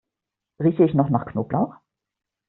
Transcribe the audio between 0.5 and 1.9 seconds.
Rieche ich noch nach Knoblauch?